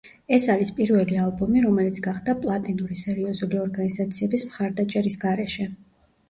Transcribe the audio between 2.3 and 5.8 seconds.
პლატინური სერიოზული ორგანიზაციების მხარდაჭერის გარეშე.